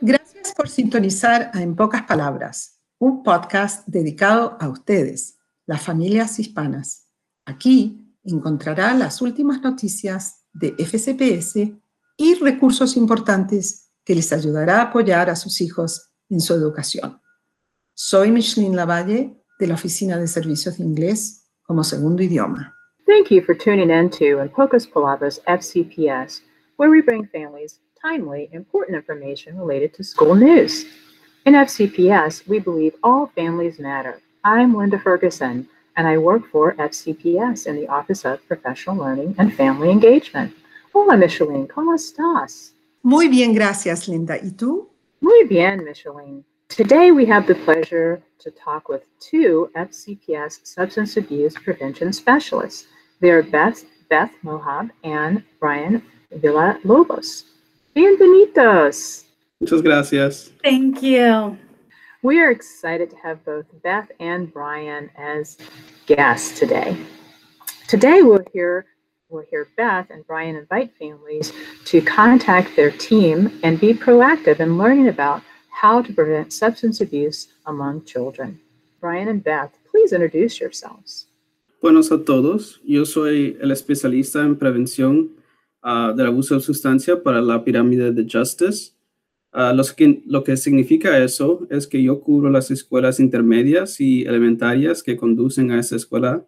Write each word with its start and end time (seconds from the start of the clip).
Gracias 0.00 0.52
por 0.56 0.68
sintonizar 0.68 1.50
a 1.54 1.62
En 1.62 1.76
Pocas 1.76 2.02
Palabras, 2.02 2.80
un 2.98 3.22
podcast 3.22 3.86
dedicado 3.86 4.56
a 4.60 4.68
ustedes, 4.68 5.38
las 5.66 5.82
familias 5.82 6.38
hispanas. 6.38 7.08
Aquí 7.44 8.16
encontrará 8.24 8.94
las 8.94 9.22
últimas 9.22 9.60
noticias 9.62 10.44
de 10.52 10.74
FCPS 10.78 11.72
y 12.16 12.34
recursos 12.34 12.96
importantes 12.96 13.90
que 14.04 14.14
les 14.14 14.32
ayudará 14.32 14.78
a 14.78 14.82
apoyar 14.82 15.30
a 15.30 15.36
sus 15.36 15.60
hijos 15.60 16.12
en 16.28 16.40
su 16.40 16.54
educación. 16.54 17.20
Soy 17.94 18.30
Micheline 18.30 18.76
Lavalle 18.76 19.36
de 19.58 19.66
la 19.66 19.74
Oficina 19.74 20.18
de 20.18 20.26
Servicios 20.26 20.78
de 20.78 20.84
Inglés 20.84 21.50
como 21.62 21.84
segundo 21.84 22.22
idioma. 22.22 22.74
Thank 23.06 23.28
you 23.30 23.42
for 23.42 23.56
tuning 23.56 23.90
in 23.90 24.10
to 24.10 24.40
En 24.40 24.48
Pocas 24.48 24.86
Palabras 24.86 25.42
FCPS, 25.46 26.42
where 26.76 26.90
we 26.90 27.00
bring 27.00 27.26
families 27.26 27.80
timely, 28.00 28.48
important 28.52 28.96
information 28.96 29.56
related 29.56 29.94
to 29.94 30.02
school 30.02 30.34
news. 30.34 30.84
In 31.46 31.54
FCPS, 31.54 32.46
we 32.48 32.58
believe 32.58 32.94
all 33.02 33.26
families 33.34 33.78
matter. 33.78 34.20
I'm 34.44 34.74
Linda 34.74 34.98
Ferguson, 34.98 35.68
and 35.96 36.06
I 36.06 36.18
work 36.18 36.42
for 36.50 36.74
FCPS 36.74 37.66
in 37.66 37.76
the 37.76 37.88
Office 37.88 38.24
of 38.24 38.46
Professional 38.48 38.96
Learning 38.96 39.34
and 39.38 39.54
Family 39.54 39.90
Engagement. 39.90 40.52
Hola, 40.92 41.16
Micheline, 41.16 41.68
¿cómo 41.68 41.94
estás? 41.94 42.72
Muy 43.02 43.28
bien, 43.28 43.54
gracias, 43.54 44.08
Linda. 44.08 44.36
¿Y 44.36 44.50
tú? 44.50 44.88
Muy 45.20 45.44
bien, 45.44 45.84
Micheline. 45.84 46.44
Today, 46.68 47.10
we 47.10 47.26
have 47.26 47.46
the 47.46 47.54
pleasure 47.54 48.22
to 48.38 48.50
talk 48.50 48.88
with 48.88 49.02
two 49.20 49.70
FCPS 49.76 50.66
substance 50.66 51.16
abuse 51.16 51.54
prevention 51.54 52.12
specialists. 52.12 52.86
They 53.20 53.30
are 53.30 53.42
Beth, 53.42 53.84
Beth 54.08 54.32
Mohab 54.44 54.90
and 55.04 55.42
Brian 55.60 56.02
Villalobos. 56.36 57.44
Bienvenidos. 57.94 59.24
Muchas 59.60 59.82
gracias. 59.82 60.50
Thank 60.62 61.02
you. 61.02 61.56
We 62.22 62.40
are 62.40 62.50
excited 62.50 63.10
to 63.10 63.16
have 63.16 63.44
both 63.44 63.66
Beth 63.82 64.10
and 64.20 64.52
Brian 64.52 65.10
as 65.16 65.58
guests 66.06 66.58
today. 66.58 66.96
Today 67.88 68.22
we'll 68.22 68.44
hear 68.52 68.86
we'll 69.28 69.44
hear 69.50 69.68
Beth 69.76 70.10
and 70.10 70.26
Brian 70.26 70.56
invite 70.56 70.92
families 70.98 71.52
to 71.86 72.00
contact 72.00 72.76
their 72.76 72.90
team 72.90 73.60
and 73.62 73.80
be 73.80 73.92
proactive 73.92 74.60
in 74.60 74.78
learning 74.78 75.08
about 75.08 75.42
how 75.70 76.00
to 76.00 76.12
prevent 76.12 76.52
substance 76.52 77.00
abuse 77.00 77.48
among 77.66 78.04
children. 78.04 78.60
Brian 79.00 79.28
and 79.28 79.42
Beth, 79.42 79.72
please 79.90 80.12
introduce 80.12 80.60
yourselves. 80.60 81.26
Buenos 81.80 82.12
a 82.12 82.18
todos. 82.24 82.78
Yo 82.84 83.04
soy 83.04 83.58
el 83.60 83.72
especialista 83.72 84.42
en 84.44 84.56
prevención 84.56 85.41
uh, 85.82 86.14
del 86.14 86.26
abuso 86.26 86.54
de 86.54 86.60
sustancia 86.60 87.22
para 87.22 87.40
la 87.40 87.62
pirámide 87.64 88.12
de 88.12 88.26
Justice. 88.30 88.92
Uh, 89.52 89.74
lo, 89.74 89.84
que, 89.96 90.22
lo 90.26 90.44
que 90.44 90.56
significa 90.56 91.18
eso 91.18 91.66
es 91.70 91.86
que 91.86 92.02
yo 92.02 92.20
cubro 92.20 92.50
las 92.50 92.70
escuelas 92.70 93.20
intermedias 93.20 94.00
y 94.00 94.22
elementarias 94.22 95.02
que 95.02 95.16
conducen 95.16 95.70
a 95.70 95.80
esa 95.80 95.96
escuela. 95.96 96.46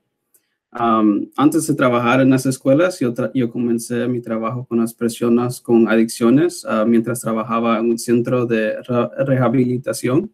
Antes 1.36 1.68
de 1.68 1.74
trabajar 1.74 2.20
en 2.20 2.30
las 2.30 2.46
escuelas, 2.46 2.98
yo, 2.98 3.14
yo, 3.32 3.48
comencé 3.48 4.08
mi 4.08 4.20
trabajo 4.20 4.66
con 4.66 4.80
las 4.80 4.92
personas 4.92 5.60
con 5.60 5.88
adicciones 5.88 6.64
uh, 6.64 6.84
mientras 6.84 7.20
trabajaba 7.20 7.78
en 7.78 7.91
un 7.91 7.98
centro 7.98 8.44
de 8.44 8.82
re 8.82 9.08
rehabilitación 9.24 10.32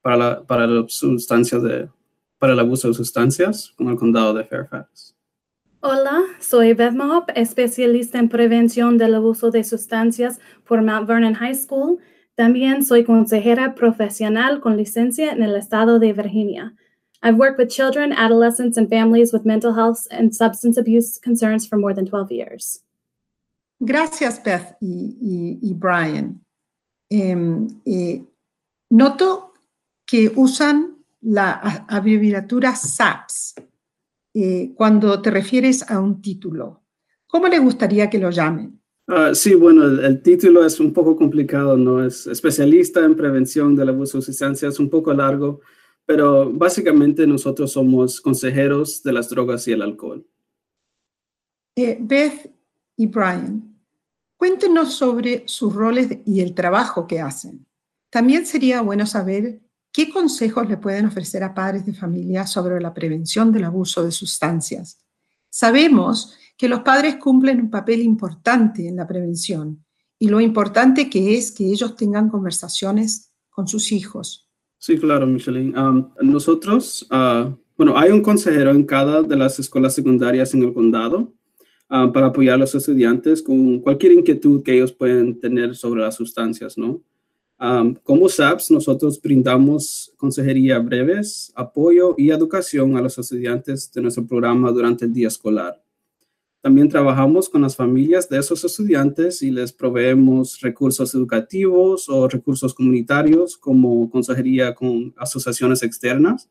para, 0.00 0.16
la, 0.16 0.46
para, 0.46 0.66
la 0.66 0.86
sustancia 0.88 1.58
de, 1.58 1.90
para 2.38 2.54
el 2.54 2.60
abuso 2.60 2.88
de 2.88 2.94
sustancias 2.94 3.72
con 3.76 3.88
el 3.88 3.96
condado 3.96 4.32
de 4.32 4.44
Fairfax. 4.44 5.15
Hola, 5.88 6.24
soy 6.40 6.74
Beth 6.74 6.94
Mahop, 6.94 7.30
especialista 7.36 8.18
en 8.18 8.28
prevención 8.28 8.98
del 8.98 9.14
abuso 9.14 9.52
de 9.52 9.62
sustancias 9.62 10.40
por 10.64 10.82
Mount 10.82 11.06
Vernon 11.06 11.34
High 11.34 11.54
School. 11.54 12.00
También 12.34 12.84
soy 12.84 13.04
consejera 13.04 13.76
profesional 13.76 14.60
con 14.60 14.76
licencia 14.76 15.30
en 15.30 15.44
el 15.44 15.54
estado 15.54 16.00
de 16.00 16.12
Virginia. 16.12 16.74
I've 17.22 17.38
worked 17.38 17.60
with 17.60 17.68
children, 17.68 18.12
adolescents, 18.12 18.76
and 18.76 18.88
families 18.88 19.32
with 19.32 19.44
mental 19.44 19.74
health 19.74 20.08
and 20.10 20.34
substance 20.34 20.76
abuse 20.76 21.20
concerns 21.20 21.68
for 21.68 21.78
more 21.78 21.94
than 21.94 22.04
12 22.04 22.32
years. 22.32 22.82
Gracias, 23.78 24.42
Beth 24.42 24.74
y, 24.80 25.16
y, 25.22 25.58
y 25.62 25.72
Brian. 25.72 26.40
Eh, 27.08 27.36
eh, 27.86 28.24
noto 28.90 29.52
que 30.04 30.32
usan 30.34 30.96
la 31.22 31.86
abreviatura 31.88 32.74
SAPS 32.74 33.54
eh, 34.38 34.74
cuando 34.74 35.22
te 35.22 35.30
refieres 35.30 35.90
a 35.90 35.98
un 35.98 36.20
título. 36.20 36.82
¿Cómo 37.26 37.48
le 37.48 37.58
gustaría 37.58 38.10
que 38.10 38.18
lo 38.18 38.28
llamen? 38.28 38.78
Uh, 39.08 39.34
sí, 39.34 39.54
bueno, 39.54 39.84
el, 39.86 40.04
el, 40.04 40.20
título 40.20 40.66
es 40.66 40.78
un 40.78 40.92
poco 40.92 41.16
complicado, 41.16 41.74
¿no? 41.78 42.04
Es 42.04 42.26
especialista 42.26 43.02
en 43.02 43.16
prevención 43.16 43.74
del 43.74 43.88
abuso 43.88 44.18
de 44.18 44.24
sustancias, 44.24 44.78
un 44.78 44.90
poco 44.90 45.14
largo, 45.14 45.62
pero 46.04 46.52
básicamente 46.52 47.26
nosotros 47.26 47.72
somos 47.72 48.20
consejeros 48.20 49.02
de 49.02 49.12
las 49.14 49.30
drogas 49.30 49.66
y 49.68 49.72
el 49.72 49.80
alcohol. 49.80 50.26
Eh, 51.74 51.96
Beth 51.98 52.52
y 52.94 53.06
Brian, 53.06 53.74
cuéntenos 54.36 54.92
sobre 54.92 55.44
sus 55.46 55.74
roles 55.74 56.10
y 56.26 56.40
el 56.40 56.54
trabajo 56.54 57.06
que 57.06 57.20
hacen. 57.20 57.64
También 58.10 58.44
sería 58.44 58.82
bueno 58.82 59.06
saber 59.06 59.60
¿Qué 59.96 60.10
consejos 60.10 60.68
le 60.68 60.76
pueden 60.76 61.06
ofrecer 61.06 61.42
a 61.42 61.54
padres 61.54 61.86
de 61.86 61.94
familia 61.94 62.46
sobre 62.46 62.78
la 62.82 62.92
prevención 62.92 63.50
del 63.50 63.64
abuso 63.64 64.04
de 64.04 64.10
sustancias? 64.10 64.98
Sabemos 65.48 66.36
que 66.54 66.68
los 66.68 66.80
padres 66.80 67.16
cumplen 67.16 67.62
un 67.62 67.70
papel 67.70 68.02
importante 68.02 68.86
en 68.86 68.96
la 68.96 69.06
prevención 69.06 69.82
y 70.18 70.28
lo 70.28 70.42
importante 70.42 71.08
que 71.08 71.38
es 71.38 71.50
que 71.50 71.64
ellos 71.64 71.96
tengan 71.96 72.28
conversaciones 72.28 73.32
con 73.48 73.66
sus 73.68 73.90
hijos. 73.90 74.46
Sí, 74.76 74.98
claro, 74.98 75.26
Micheline. 75.26 75.74
Um, 75.74 76.10
nosotros, 76.20 77.08
uh, 77.10 77.56
bueno, 77.78 77.96
hay 77.96 78.10
un 78.10 78.20
consejero 78.20 78.72
en 78.72 78.84
cada 78.84 79.22
de 79.22 79.36
las 79.36 79.58
escuelas 79.58 79.94
secundarias 79.94 80.52
en 80.52 80.62
el 80.62 80.74
condado 80.74 81.32
uh, 81.88 82.12
para 82.12 82.26
apoyar 82.26 82.56
a 82.56 82.58
los 82.58 82.74
estudiantes 82.74 83.40
con 83.40 83.80
cualquier 83.80 84.12
inquietud 84.12 84.62
que 84.62 84.74
ellos 84.74 84.92
pueden 84.92 85.40
tener 85.40 85.74
sobre 85.74 86.02
las 86.02 86.16
sustancias, 86.16 86.76
¿no? 86.76 87.00
Como 87.58 88.28
SAPS, 88.28 88.70
nosotros 88.70 89.20
brindamos 89.20 90.12
consejería 90.16 90.78
breves, 90.78 91.52
apoyo 91.54 92.14
y 92.18 92.30
educación 92.30 92.96
a 92.96 93.00
los 93.00 93.16
estudiantes 93.18 93.90
de 93.92 94.02
nuestro 94.02 94.26
programa 94.26 94.70
durante 94.70 95.06
el 95.06 95.12
día 95.12 95.28
escolar. 95.28 95.82
También 96.60 96.88
trabajamos 96.88 97.48
con 97.48 97.62
las 97.62 97.76
familias 97.76 98.28
de 98.28 98.38
esos 98.38 98.64
estudiantes 98.64 99.40
y 99.40 99.50
les 99.50 99.72
proveemos 99.72 100.60
recursos 100.60 101.14
educativos 101.14 102.08
o 102.08 102.28
recursos 102.28 102.74
comunitarios 102.74 103.56
como 103.56 104.10
consejería 104.10 104.74
con 104.74 105.14
asociaciones 105.16 105.82
externas 105.82 106.50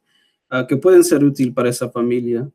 ah, 0.50 0.66
que 0.68 0.78
pueden 0.78 1.04
ser 1.04 1.24
útil 1.24 1.54
para 1.54 1.70
esa 1.70 1.90
familia 1.90 2.50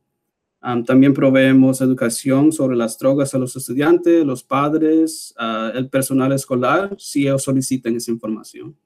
también 0.61 1.15
proveemos 1.15 1.81
educación 1.81 2.53
sobre 2.53 2.77
las 2.77 2.99
drogas 2.99 3.35
a 3.35 3.39
los 3.39 3.57
estudiantes, 3.57 4.25
los 4.27 4.45
padres, 4.45 5.35
uh, 5.41 5.77
el 5.77 5.89
personal 5.89 6.33
escolar, 6.33 6.95
si 6.99 7.23
ellos 7.23 7.43
solicitan 7.43 7.97
esa 7.97 8.11
información. 8.11 8.77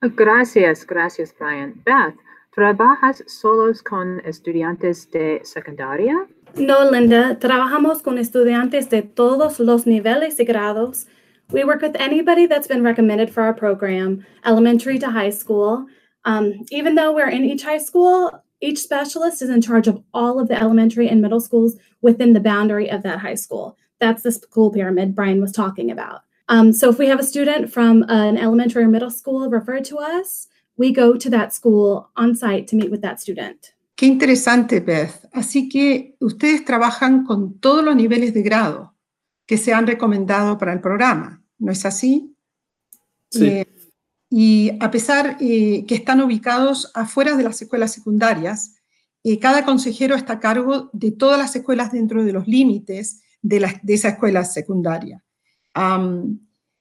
Gracias, 0.00 0.86
gracias, 0.86 1.34
Brian. 1.38 1.82
Beth, 1.84 2.14
¿trabajas 2.54 3.24
solos 3.26 3.82
con 3.82 4.20
estudiantes 4.20 5.10
de 5.10 5.40
secundaria? 5.44 6.14
No, 6.56 6.90
Linda, 6.90 7.38
trabajamos 7.38 8.02
con 8.02 8.18
estudiantes 8.18 8.90
de 8.90 9.02
todos 9.02 9.58
los 9.60 9.86
niveles 9.86 10.38
y 10.38 10.44
grados. 10.44 11.06
We 11.50 11.64
work 11.64 11.80
with 11.80 11.96
anybody 11.98 12.46
that's 12.46 12.68
been 12.68 12.84
recommended 12.84 13.30
for 13.30 13.42
our 13.42 13.54
program, 13.54 14.26
elementary 14.44 14.98
to 14.98 15.10
high 15.10 15.32
school. 15.32 15.86
Um, 16.24 16.66
even 16.70 16.94
though 16.94 17.12
we're 17.12 17.30
in 17.30 17.44
each 17.44 17.62
high 17.62 17.78
school, 17.78 18.30
Each 18.60 18.78
specialist 18.78 19.40
is 19.40 19.50
in 19.50 19.62
charge 19.62 19.86
of 19.86 20.02
all 20.12 20.40
of 20.40 20.48
the 20.48 20.60
elementary 20.60 21.08
and 21.08 21.22
middle 21.22 21.40
schools 21.40 21.76
within 22.02 22.32
the 22.32 22.40
boundary 22.40 22.90
of 22.90 23.02
that 23.02 23.20
high 23.20 23.36
school. 23.36 23.76
That's 24.00 24.22
the 24.22 24.32
school 24.32 24.70
pyramid 24.70 25.14
Brian 25.14 25.40
was 25.40 25.52
talking 25.52 25.90
about. 25.90 26.22
Um, 26.48 26.72
so 26.72 26.88
if 26.88 26.98
we 26.98 27.08
have 27.08 27.20
a 27.20 27.24
student 27.24 27.72
from 27.72 28.04
an 28.08 28.36
elementary 28.38 28.82
or 28.82 28.88
middle 28.88 29.10
school 29.10 29.48
referred 29.50 29.84
to 29.86 29.98
us, 29.98 30.48
we 30.76 30.92
go 30.92 31.16
to 31.16 31.30
that 31.30 31.52
school 31.52 32.08
on 32.16 32.34
site 32.34 32.66
to 32.68 32.76
meet 32.76 32.90
with 32.90 33.02
that 33.02 33.20
student. 33.20 33.74
Qué 33.96 34.06
interesante, 34.06 34.80
Beth. 34.80 35.26
Así 35.32 35.68
que 35.68 36.16
ustedes 36.20 36.64
trabajan 36.64 37.26
con 37.26 37.58
todos 37.58 37.84
los 37.84 37.96
niveles 37.96 38.32
de 38.32 38.42
grado 38.42 38.94
que 39.46 39.58
se 39.58 39.72
han 39.72 39.86
recomendado 39.86 40.56
para 40.56 40.72
el 40.72 40.80
programa, 40.80 41.42
¿no 41.58 41.72
es 41.72 41.84
así? 41.84 42.34
Sí. 43.30 43.46
Eh, 43.46 43.66
y 44.30 44.72
a 44.80 44.90
pesar 44.90 45.36
eh, 45.40 45.84
que 45.86 45.94
están 45.94 46.20
ubicados 46.20 46.90
afuera 46.94 47.36
de 47.36 47.44
las 47.44 47.60
escuelas 47.62 47.92
secundarias, 47.92 48.76
eh, 49.24 49.38
cada 49.38 49.64
consejero 49.64 50.14
está 50.14 50.34
a 50.34 50.40
cargo 50.40 50.90
de 50.92 51.12
todas 51.12 51.38
las 51.38 51.54
escuelas 51.56 51.92
dentro 51.92 52.24
de 52.24 52.32
los 52.32 52.46
límites 52.46 53.22
de, 53.42 53.80
esa 53.86 54.10
escuela 54.10 54.44
secundaria. 54.44 55.24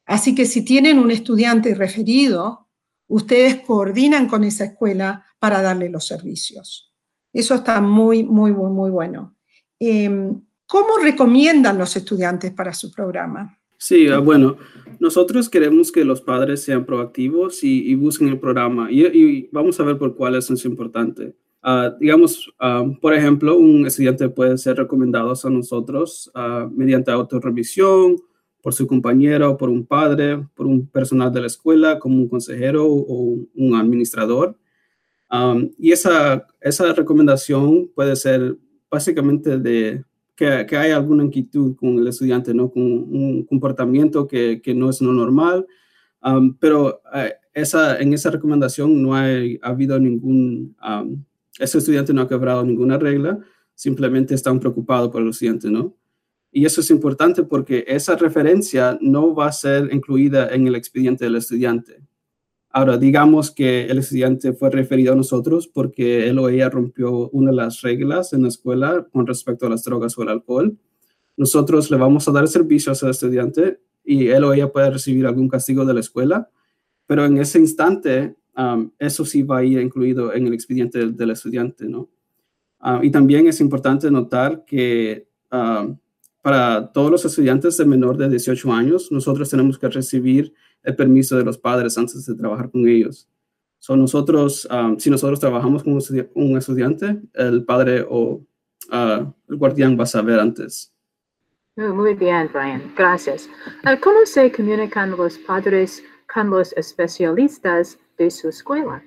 Así 0.05 0.33
que 0.33 0.45
si 0.45 0.63
tienen 0.63 0.97
un 0.97 1.11
estudiante 1.11 1.75
referido, 1.75 2.67
ustedes 3.07 3.61
coordinan 3.61 4.27
con 4.27 4.43
esa 4.43 4.65
escuela 4.65 5.25
para 5.39 5.61
darle 5.61 5.89
los 5.89 6.07
servicios. 6.07 6.93
Eso 7.31 7.55
está 7.55 7.79
muy, 7.81 8.23
muy, 8.23 8.51
muy, 8.51 8.71
muy 8.71 8.89
bueno. 8.89 9.35
Eh, 9.79 10.09
¿Cómo 10.65 10.97
recomiendan 11.01 11.77
los 11.77 11.95
estudiantes 11.95 12.51
para 12.51 12.73
su 12.73 12.91
programa? 12.91 13.56
Sí, 13.77 14.07
ah, 14.07 14.17
bueno, 14.17 14.57
nosotros 14.99 15.49
queremos 15.49 15.91
que 15.91 16.03
los 16.03 16.21
padres 16.21 16.63
sean 16.63 16.85
proactivos 16.85 17.63
y, 17.63 17.93
busquen 17.95 18.29
el 18.29 18.39
programa 18.39 18.91
y, 18.91 19.47
vamos 19.51 19.79
a 19.79 19.83
ver 19.83 19.97
por 19.97 20.15
cuál 20.15 20.35
es 20.35 20.65
importante. 20.65 21.35
Ah, 21.61 21.95
digamos, 21.99 22.51
ah, 22.59 22.83
por 23.01 23.13
ejemplo, 23.13 23.55
un 23.57 23.85
estudiante 23.85 24.29
puede 24.29 24.57
ser 24.57 24.77
recomendado 24.77 25.33
a 25.41 25.49
nosotros 25.49 26.31
mediante 26.71 27.11
autorrevisión, 27.11 28.17
por 28.63 28.73
su 28.73 28.87
compañero, 28.87 29.55
por 29.55 29.69
un 29.69 29.85
padre, 29.85 30.45
por 30.55 30.65
un 30.65 30.87
personal 30.87 31.31
de 31.31 31.41
la 31.41 31.47
escuela, 31.47 31.99
como 31.99 32.17
un 32.17 32.27
consejero 32.27 32.85
o 32.85 33.37
un 33.55 33.75
administrador. 33.75 34.57
y 35.77 35.91
esa, 35.91 36.47
esa 36.59 36.91
recomendación 36.93 37.89
puede 37.95 38.15
ser 38.15 38.57
básicamente 38.89 39.57
de 39.57 40.03
que, 40.37 40.65
que, 40.69 40.77
hay 40.77 40.91
alguna 40.91 41.23
inquietud 41.23 41.75
con 41.75 41.97
el 41.97 42.07
estudiante, 42.07 42.53
¿no? 42.53 42.69
Con 42.71 42.83
un 42.83 43.43
comportamiento 43.43 44.27
que, 44.27 44.61
que 44.61 44.75
no 44.75 44.89
es 44.91 45.01
lo 45.01 45.11
normal, 45.11 45.65
pero 46.59 47.01
eh, 47.13 47.33
esa, 47.53 47.99
en 47.99 48.13
esa 48.13 48.29
recomendación 48.29 49.01
no 49.01 49.15
ha 49.15 49.25
habido 49.63 49.99
ningún, 49.99 50.75
ese 51.57 51.79
estudiante 51.79 52.13
no 52.13 52.21
ha 52.21 52.29
quebrado 52.29 52.63
ninguna 52.63 52.97
regla, 52.97 53.39
simplemente 53.73 54.35
están 54.35 54.59
preocupados 54.59 55.09
por 55.09 55.21
el 55.23 55.29
estudiante, 55.29 55.69
¿no? 55.69 55.95
Y 56.51 56.65
eso 56.65 56.81
es 56.81 56.89
importante 56.91 57.43
porque 57.43 57.83
esa 57.87 58.15
referencia 58.15 58.97
no 59.01 59.35
va 59.35 59.47
a 59.47 59.51
ser 59.51 59.89
incluida 59.91 60.49
en 60.53 60.67
el 60.67 60.75
expediente 60.75 61.25
del 61.25 61.35
estudiante. 61.35 62.01
Ahora, 62.77 62.99
digamos 62.99 63.49
que 63.49 63.87
el 63.87 63.97
estudiante 63.97 64.53
fue 64.53 64.69
referido 64.69 65.13
a 65.13 65.15
nosotros 65.15 65.67
porque 65.67 66.27
él 66.27 66.37
o 66.37 66.47
ella 66.47 66.69
rompió 66.69 67.27
una 67.29 67.49
de 67.49 67.57
las 67.57 67.81
reglas 67.81 68.33
en 68.33 68.43
la 68.43 68.49
escuela 68.49 69.07
con 69.11 69.25
respecto 69.25 69.65
a 69.65 69.69
las 69.71 69.83
drogas 69.83 70.15
o 70.15 70.21
el 70.21 70.29
alcohol. 70.29 70.77
Nosotros 71.37 71.89
le 71.89 71.97
vamos 71.97 72.27
a 72.27 72.31
dar 72.31 72.47
servicios 72.47 73.01
al 73.01 73.09
estudiante 73.09 73.79
y 74.05 74.27
él 74.27 74.43
o 74.43 74.53
ella 74.53 74.71
puede 74.71 74.91
recibir 74.91 75.25
algún 75.25 75.49
castigo 75.49 75.85
de 75.85 75.93
la 75.95 76.01
escuela, 76.01 76.51
pero 77.07 77.25
en 77.25 77.39
ese 77.39 77.57
instante 77.57 78.35
um, 78.55 78.91
eso 78.99 79.25
sí 79.25 79.41
va 79.41 79.57
a 79.57 79.63
ir 79.63 79.81
incluido 79.81 80.31
en 80.31 80.45
el 80.45 80.53
expediente 80.53 80.99
del, 81.07 81.31
estudiante, 81.31 81.85
¿no? 81.85 82.11
Uh, 82.79 83.01
y 83.01 83.09
también 83.09 83.47
es 83.47 83.59
importante 83.59 84.11
notar 84.11 84.65
que 84.65 85.27
um, 85.51 85.97
para 86.43 86.91
todos 86.91 87.09
los 87.09 87.25
estudiantes 87.25 87.75
de 87.77 87.85
menor 87.85 88.17
de 88.17 88.29
18 88.29 88.71
años, 88.71 89.11
nosotros 89.11 89.49
tenemos 89.49 89.79
que 89.79 89.89
recibir 89.89 90.53
el 90.87 90.95
permiso 90.95 91.35
de 91.35 91.43
los 91.43 91.57
padres 91.57 91.97
antes 91.97 92.25
de 92.25 92.33
trabajar 92.33 92.71
con 92.71 92.87
ellos. 92.87 93.27
So 93.77 93.95
nosotros, 93.97 94.65
um, 94.71 94.97
si 94.97 95.09
nosotros 95.09 95.37
trabajamos 95.37 95.83
con 95.83 95.99
un 96.33 96.57
estudiante, 96.57 97.21
el 97.33 97.65
padre 97.65 98.05
o 98.09 98.41
uh, 98.91 99.33
el 99.49 99.57
guardián 99.57 99.99
va 99.99 100.03
a 100.03 100.07
saber 100.07 100.39
antes. 100.39 100.93
Muy 101.75 102.15
bien, 102.15 102.49
Brian. 102.53 102.93
Gracias. 102.95 103.49
Uh, 103.83 103.99
¿Cómo 104.01 104.25
se 104.25 104.49
comunican 104.49 105.11
los 105.11 105.37
padres 105.39 106.01
con 106.33 106.49
los 106.49 106.71
especialistas 106.73 107.99
de 108.17 108.31
su 108.31 108.47
escuela? 108.47 109.03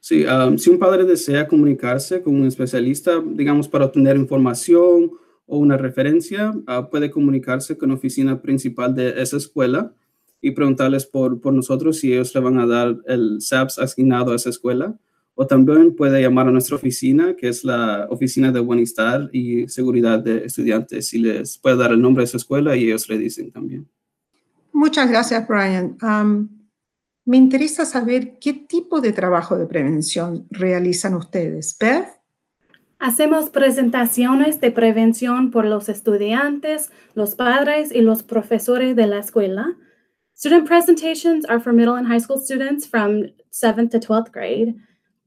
Sí, 0.00 0.26
um, 0.26 0.58
si 0.58 0.68
un 0.68 0.78
padre 0.78 1.04
desea 1.04 1.48
comunicarse 1.48 2.22
con 2.22 2.34
un 2.34 2.46
especialista, 2.46 3.22
digamos, 3.24 3.68
para 3.68 3.86
obtener 3.86 4.16
información 4.16 5.12
o 5.46 5.58
una 5.58 5.78
referencia, 5.78 6.52
ah, 6.66 6.88
puede 6.90 7.10
comunicarse 7.10 7.78
con 7.78 7.88
la 7.88 7.94
oficina 7.94 8.40
principal 8.40 8.94
de 8.94 9.20
esa 9.20 9.38
escuela 9.38 9.94
y 10.40 10.52
preguntarles 10.52 11.06
por, 11.06 11.40
por 11.40 11.52
nosotros 11.52 11.98
si 11.98 12.12
ellos 12.12 12.34
le 12.34 12.40
van 12.40 12.58
a 12.58 12.66
dar 12.66 12.96
el 13.06 13.40
SAPS 13.40 13.78
asignado 13.78 14.32
a 14.32 14.36
esa 14.36 14.50
escuela. 14.50 14.96
O 15.34 15.46
también 15.46 15.94
puede 15.96 16.20
llamar 16.20 16.48
a 16.48 16.50
nuestra 16.50 16.76
oficina, 16.76 17.34
que 17.34 17.48
es 17.48 17.64
la 17.64 18.06
Oficina 18.10 18.52
de 18.52 18.60
Bienestar 18.60 19.30
y 19.32 19.68
Seguridad 19.68 20.18
de 20.18 20.44
Estudiantes, 20.44 21.14
y 21.14 21.18
les 21.18 21.56
puede 21.56 21.76
dar 21.76 21.92
el 21.92 22.02
nombre 22.02 22.24
de 22.24 22.26
su 22.26 22.36
escuela 22.36 22.76
y 22.76 22.84
ellos 22.84 23.08
le 23.08 23.16
dicen 23.16 23.50
también. 23.50 23.88
Muchas 24.72 25.08
gracias, 25.08 25.46
Brian. 25.48 25.96
me 27.24 27.36
interesa 27.36 27.84
saber 27.84 28.38
qué 28.38 28.52
tipo 28.52 29.00
de 29.00 29.12
trabajo 29.12 29.56
de 29.56 29.66
prevención 29.66 30.46
realizan 30.50 31.14
ustedes. 31.14 31.76
Beth? 31.78 32.20
Hacemos 32.98 33.48
presentaciones 33.48 34.60
de 34.60 34.70
prevención 34.72 35.50
por 35.50 35.64
los 35.64 35.88
estudiantes, 35.88 36.90
los 37.14 37.34
padres 37.34 37.92
y 37.94 38.02
los 38.02 38.22
profesores 38.22 38.94
de 38.94 39.06
la 39.06 39.20
escuela. 39.20 39.74
Student 40.40 40.66
presentations 40.66 41.44
are 41.44 41.60
for 41.60 41.70
middle 41.70 41.96
and 41.96 42.06
high 42.06 42.16
school 42.16 42.38
students 42.38 42.86
from 42.86 43.26
7th 43.52 43.90
to 43.90 43.98
12th 43.98 44.32
grade. 44.32 44.74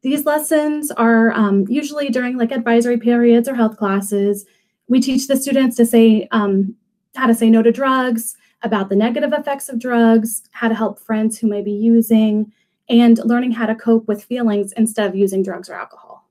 These 0.02 0.26
lessons 0.26 0.90
are 0.90 1.30
um, 1.34 1.68
usually 1.70 2.10
during 2.10 2.36
like 2.36 2.52
advisory 2.52 2.98
periods 2.98 3.48
or 3.48 3.54
health 3.54 3.78
classes. 3.78 4.44
We 4.88 5.00
teach 5.00 5.28
the 5.28 5.38
students 5.38 5.78
to 5.78 5.86
say 5.86 6.28
um, 6.32 6.74
how 7.14 7.28
to 7.28 7.36
say 7.36 7.52
no 7.52 7.62
to 7.62 7.72
drugs, 7.72 8.36
about 8.64 8.90
the 8.90 8.96
negative 8.96 9.34
effects 9.34 9.70
of 9.70 9.78
drugs, 9.78 10.50
how 10.52 10.68
to 10.68 10.74
help 10.74 11.00
friends 11.00 11.38
who 11.38 11.46
may 11.46 11.62
be 11.62 11.74
using, 11.74 12.52
and 12.90 13.20
learning 13.24 13.52
how 13.52 13.68
to 13.68 13.76
cope 13.76 14.08
with 14.08 14.24
feelings 14.24 14.72
instead 14.72 15.08
of 15.08 15.16
using 15.16 15.44
drugs 15.44 15.70
or 15.70 15.76
alcohol. 15.76 16.28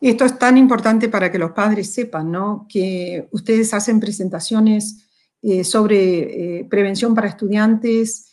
Esto 0.00 0.24
es 0.24 0.36
tan 0.36 0.56
importante 0.56 1.08
para 1.08 1.30
que 1.30 1.38
los 1.38 1.52
padres 1.52 1.94
sepan, 1.94 2.32
¿no? 2.32 2.66
Que 2.68 3.28
ustedes 3.30 3.72
hacen 3.72 4.00
presentaciones 4.00 5.05
eh, 5.48 5.62
sobre 5.62 6.58
eh, 6.58 6.64
prevención 6.64 7.14
para 7.14 7.28
estudiantes, 7.28 8.32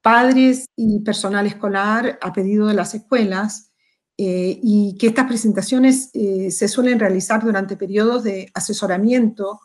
padres 0.00 0.66
y 0.76 1.00
personal 1.00 1.44
escolar 1.44 2.20
a 2.22 2.32
pedido 2.32 2.68
de 2.68 2.74
las 2.74 2.94
escuelas 2.94 3.72
eh, 4.16 4.60
y 4.62 4.96
que 4.96 5.08
estas 5.08 5.26
presentaciones 5.26 6.12
se 6.12 6.68
suelen 6.68 7.00
realizar 7.00 7.42
durante 7.42 7.76
periodos 7.76 8.22
de 8.22 8.48
asesoramiento 8.54 9.58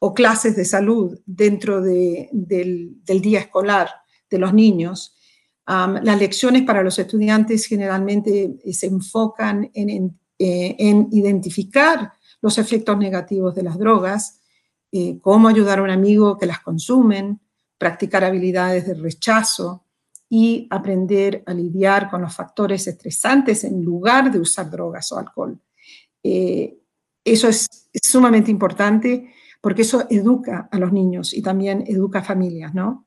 o 0.00 0.12
clases 0.12 0.56
de 0.56 0.64
salud 0.64 1.20
dentro 1.24 1.82
del, 1.82 2.98
día 3.06 3.38
escolar 3.38 3.88
de 4.28 4.38
los 4.38 4.52
niños. 4.52 5.14
las 5.68 6.18
lecciones 6.18 6.62
para 6.62 6.82
los 6.82 6.98
estudiantes 6.98 7.64
generalmente 7.66 8.56
se 8.72 8.86
enfocan 8.86 9.70
en, 9.72 10.18
en 10.36 11.08
identificar 11.12 12.12
los 12.42 12.58
efectos 12.58 12.98
negativos 12.98 13.54
de 13.54 13.62
las 13.62 13.78
drogas, 13.78 14.39
eh, 14.92 15.18
cómo 15.20 15.48
ayudar 15.48 15.78
a 15.78 15.82
un 15.82 15.90
amigo 15.90 16.36
que 16.36 16.46
las 16.46 16.60
consumen, 16.60 17.40
practicar 17.78 18.24
habilidades 18.24 18.86
de 18.86 18.94
rechazo 18.94 19.84
y 20.28 20.66
aprender 20.70 21.42
a 21.46 21.54
lidiar 21.54 22.08
con 22.10 22.22
los 22.22 22.34
factores 22.34 22.86
estresantes 22.86 23.64
en 23.64 23.84
lugar 23.84 24.30
de 24.30 24.38
usar 24.38 24.70
drogas 24.70 25.10
o 25.12 25.18
alcohol. 25.18 25.58
Eh, 26.22 26.78
eso 27.24 27.48
es, 27.48 27.66
sumamente 28.02 28.50
importante 28.50 29.32
porque 29.60 29.82
eso 29.82 30.06
educa 30.08 30.68
a 30.70 30.78
los 30.78 30.92
niños 30.92 31.34
y 31.34 31.42
también 31.42 31.84
educa 31.86 32.20
a 32.20 32.22
familias, 32.22 32.72
¿no? 32.72 33.06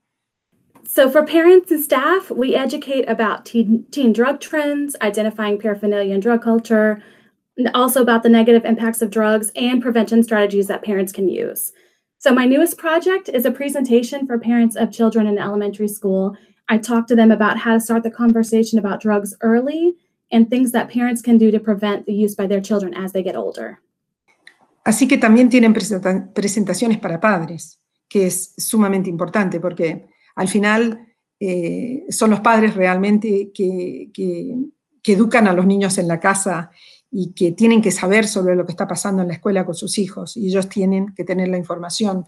So, 0.86 1.10
for 1.10 1.26
parents 1.26 1.72
and 1.72 1.80
staff, 1.80 2.30
we 2.30 2.56
educate 2.56 3.08
about 3.08 3.46
teen, 3.46 3.86
teen 3.90 4.12
drug 4.12 4.42
trends, 4.42 4.98
identifying 5.02 5.58
paraphernalia 5.58 6.14
and 6.14 6.22
drug 6.22 6.42
culture, 6.44 7.02
also 7.74 8.02
about 8.02 8.24
the 8.24 8.30
negative 8.30 8.66
impacts 8.66 9.02
of 9.02 9.10
drugs 9.10 9.52
and 9.56 9.82
prevention 9.82 10.24
strategies 10.24 10.68
that 10.68 10.84
parents 10.84 11.12
can 11.12 11.28
use. 11.28 11.72
So 12.18 12.34
my 12.34 12.46
newest 12.46 12.78
project 12.78 13.30
is 13.30 13.46
a 13.46 13.52
presentation 13.52 14.26
for 14.26 14.40
parents 14.40 14.76
of 14.76 14.92
children 14.92 15.28
in 15.28 15.38
elementary 15.38 15.88
school. 15.88 16.38
I 16.70 16.78
talk 16.78 17.08
to 17.08 17.16
them 17.16 17.32
about 17.32 17.58
how 17.58 17.74
to 17.74 17.80
start 17.80 18.04
the 18.04 18.12
conversation 18.12 18.80
about 18.80 19.02
drugs 19.02 19.36
early 19.42 19.96
and 20.32 20.50
things 20.50 20.72
that 20.72 20.90
parents 20.90 21.22
can 21.22 21.38
do 21.38 21.52
to 21.52 21.60
prevent 21.60 22.06
the 22.06 22.14
use 22.14 22.34
by 22.36 22.48
their 22.48 22.62
children 22.62 22.94
as 22.94 23.12
they 23.12 23.24
get 23.24 23.36
older. 23.36 23.80
Así 24.86 25.08
que 25.08 25.18
también 25.18 25.50
tienen 25.50 25.74
presentaciones 25.74 27.00
para 27.00 27.20
padres, 27.20 27.80
que 28.10 28.28
es 28.28 28.54
sumamente 28.58 29.10
importante 29.10 29.60
porque 29.60 30.08
al 30.36 30.48
final 30.48 31.08
eh, 31.40 32.06
son 32.10 32.32
los 32.32 32.42
padres 32.42 32.74
realmente 32.76 33.52
que, 33.54 34.10
que, 34.14 34.56
que 35.02 35.14
educan 35.14 35.48
a 35.48 35.54
los 35.54 35.66
niños 35.66 35.98
en 35.98 36.08
la 36.08 36.20
casa 36.20 36.72
y 37.16 37.32
que 37.34 37.52
tienen 37.52 37.82
que 37.82 37.92
saber 37.92 38.28
sobre 38.28 38.56
lo 38.56 38.66
que 38.66 38.72
está 38.72 38.88
pasando 38.88 39.22
en 39.22 39.28
la 39.28 39.36
escuela 39.36 39.66
con 39.66 39.76
sus 39.76 40.00
hijos 40.00 40.36
y 40.36 40.48
ellos 40.48 40.68
tienen 40.68 41.14
que 41.14 41.24
tener 41.24 41.48
la 41.48 41.58
información. 41.58 42.26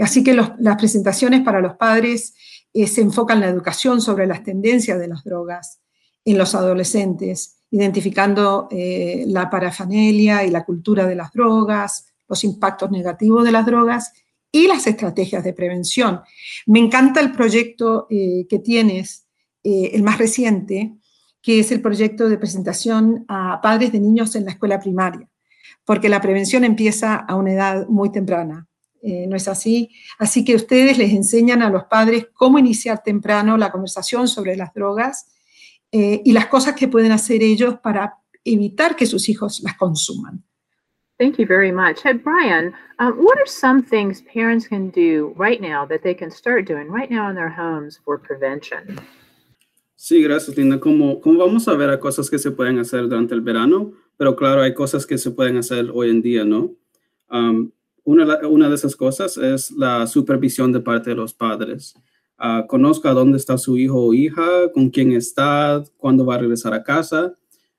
Así 0.00 0.22
que 0.22 0.34
las 0.34 0.76
presentaciones 0.76 1.42
para 1.42 1.60
los 1.60 1.74
padres 1.74 2.34
eh, 2.72 2.86
se 2.86 3.00
enfocan 3.00 3.38
en 3.38 3.42
la 3.42 3.48
educación 3.48 4.00
sobre 4.00 4.28
las 4.28 4.44
tendencias 4.44 5.00
de 5.00 5.08
las 5.08 5.24
drogas 5.24 5.80
en 6.24 6.38
los 6.38 6.54
adolescentes, 6.54 7.56
identificando 7.72 8.68
eh, 8.70 9.24
la 9.26 9.50
parafanelia 9.50 10.44
y 10.44 10.50
la 10.50 10.64
cultura 10.64 11.06
de 11.06 11.16
las 11.16 11.32
drogas, 11.32 12.06
los 12.28 12.44
impactos 12.44 12.92
negativos 12.92 13.44
de 13.44 13.50
las 13.50 13.66
drogas 13.66 14.12
y 14.52 14.68
las 14.68 14.86
estrategias 14.86 15.42
de 15.42 15.54
prevención. 15.54 16.20
Me 16.66 16.78
encanta 16.78 17.18
el 17.20 17.32
proyecto 17.32 18.06
eh, 18.10 18.46
que 18.48 18.60
tienes, 18.60 19.26
el 19.62 20.02
más 20.02 20.16
reciente, 20.16 20.94
que 21.42 21.60
es 21.60 21.72
el 21.72 21.80
proyecto 21.80 22.28
de 22.28 22.38
presentación 22.38 23.24
a 23.28 23.60
padres 23.62 23.92
de 23.92 24.00
niños 24.00 24.34
en 24.36 24.44
la 24.44 24.52
escuela 24.52 24.80
primaria, 24.80 25.28
porque 25.84 26.08
la 26.08 26.20
prevención 26.20 26.64
empieza 26.64 27.16
a 27.16 27.34
una 27.36 27.52
edad 27.52 27.88
muy 27.88 28.12
temprana. 28.12 28.66
Eh, 29.02 29.26
¿No 29.26 29.34
es 29.34 29.48
así? 29.48 29.90
Así 30.18 30.44
que 30.44 30.54
ustedes 30.54 30.98
les 30.98 31.12
enseñan 31.12 31.62
a 31.62 31.70
los 31.70 31.84
padres 31.84 32.26
cómo 32.34 32.58
iniciar 32.58 33.02
temprano 33.02 33.56
la 33.56 33.72
conversación 33.72 34.28
sobre 34.28 34.56
las 34.56 34.74
drogas 34.74 35.32
eh, 35.90 36.20
y 36.22 36.32
las 36.32 36.46
cosas 36.46 36.74
que 36.74 36.86
pueden 36.86 37.10
hacer 37.10 37.42
ellos 37.42 37.78
para 37.82 38.18
evitar 38.44 38.96
que 38.96 39.06
sus 39.06 39.28
hijos 39.30 39.60
las 39.64 39.76
consuman. 39.76 40.44
Thank 41.18 41.38
you 41.38 41.46
very 41.46 41.72
much. 41.72 42.02
Brian, 42.22 42.72
um, 42.98 43.12
what 43.22 43.38
are 43.38 43.46
some 43.46 43.82
things 43.82 44.22
parents 44.22 44.66
can 44.66 44.90
do 44.90 45.34
right 45.36 45.60
now 45.60 45.84
that 45.86 46.02
they 46.02 46.14
can 46.14 46.30
start 46.30 46.66
doing 46.66 46.90
right 46.90 47.10
now 47.10 47.28
in 47.28 47.34
their 47.34 47.50
homes 47.50 48.00
for 48.04 48.18
prevention? 48.18 48.98
Sí, 50.02 50.22
gracias, 50.22 50.56
Linda. 50.56 50.80
Como, 50.80 51.20
como 51.20 51.40
vamos 51.40 51.68
a 51.68 51.74
ver, 51.74 51.90
hay 51.90 51.98
cosas 51.98 52.30
que 52.30 52.38
se 52.38 52.52
pueden 52.52 52.78
hacer 52.78 53.02
durante 53.02 53.34
el 53.34 53.42
verano, 53.42 53.92
pero 54.16 54.34
claro, 54.34 54.62
hay 54.62 54.72
cosas 54.72 55.04
que 55.04 55.18
se 55.18 55.30
pueden 55.30 55.58
hacer 55.58 55.90
hoy 55.92 56.08
en 56.08 56.22
día, 56.22 56.42
¿no? 56.42 56.74
Um, 57.30 57.70
una, 58.04 58.48
una, 58.48 58.70
de 58.70 58.76
esas 58.76 58.96
cosas 58.96 59.36
es 59.36 59.70
la 59.72 60.06
supervisión 60.06 60.72
de 60.72 60.80
parte 60.80 61.10
de 61.10 61.16
los 61.16 61.34
padres. 61.34 61.94
Uh, 62.38 62.66
conozca 62.66 63.12
dónde 63.12 63.36
está 63.36 63.58
su 63.58 63.76
hijo 63.76 64.02
o 64.06 64.14
hija, 64.14 64.72
con 64.72 64.88
quién 64.88 65.12
está, 65.12 65.84
cuándo 65.98 66.24
va 66.24 66.36
a 66.36 66.38
regresar 66.38 66.72
a 66.72 66.82
casa. 66.82 67.36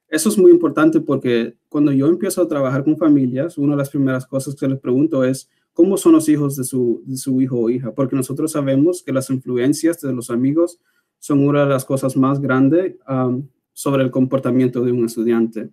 Eso 0.07 0.29
es 0.29 0.37
muy 0.37 0.51
importante 0.51 1.01
porque 1.01 1.55
cuando 1.69 1.91
yo 1.91 2.05
empiezo 2.05 2.43
a 2.43 2.47
trabajar 2.47 2.83
con 2.83 2.97
familias, 2.97 3.57
una 3.57 3.73
de 3.73 3.77
las 3.77 3.89
primeras 3.89 4.27
cosas 4.27 4.53
que 4.53 4.67
les 4.67 4.79
pregunto 4.79 5.23
es, 5.23 5.49
¿cómo 5.73 5.97
son 5.97 6.11
los 6.11 6.29
hijos 6.29 6.55
de 6.55 6.65
su, 6.65 7.01
de 7.03 7.17
su 7.17 7.41
hijo 7.41 7.57
o 7.57 7.69
hija? 7.71 7.95
Porque 7.95 8.15
nosotros 8.15 8.51
sabemos 8.51 9.01
que 9.01 9.11
las 9.11 9.31
influencias 9.31 9.99
de 10.01 10.13
los 10.13 10.29
amigos 10.29 10.77
son 11.21 11.47
una 11.47 11.61
de 11.61 11.69
las 11.69 11.85
cosas 11.85 12.17
más 12.17 12.41
grandes 12.41 12.95
um, 13.07 13.47
sobre 13.73 14.03
el 14.03 14.09
comportamiento 14.09 14.83
de 14.83 14.91
un 14.91 15.05
estudiante. 15.05 15.69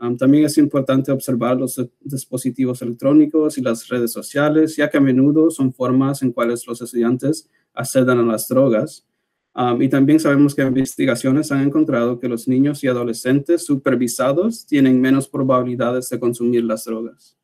Um, 0.00 0.16
también 0.16 0.46
es 0.46 0.56
importante 0.56 1.12
observar 1.12 1.58
los 1.58 1.78
dispositivos 2.00 2.80
electrónicos 2.80 3.58
y 3.58 3.60
las 3.60 3.86
redes 3.88 4.10
sociales, 4.10 4.74
ya 4.76 4.88
que 4.88 4.96
a 4.96 5.00
menudo 5.02 5.50
son 5.50 5.70
formas 5.74 6.22
en 6.22 6.32
cuales 6.32 6.66
los 6.66 6.80
estudiantes 6.80 7.46
accedan 7.74 8.20
a 8.20 8.22
las 8.22 8.48
drogas. 8.48 9.06
Um, 9.54 9.82
y 9.82 9.90
también 9.90 10.18
sabemos 10.18 10.54
que 10.54 10.62
investigaciones 10.62 11.52
han 11.52 11.60
encontrado 11.60 12.18
que 12.18 12.28
los 12.28 12.48
niños 12.48 12.82
y 12.82 12.88
adolescentes 12.88 13.66
supervisados 13.66 14.64
tienen 14.64 14.98
menos 14.98 15.28
probabilidades 15.28 16.08
de 16.08 16.18
consumir 16.18 16.64
las 16.64 16.86
drogas. 16.86 17.36